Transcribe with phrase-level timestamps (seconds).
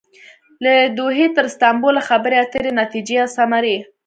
[0.63, 3.77] له دوحې تر استانبوله خبرې اترې ،نتیجې او ثمرې